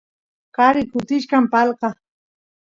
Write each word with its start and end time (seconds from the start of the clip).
qari 0.55 0.81
kutichkan 0.91 1.43
palqa 1.51 1.89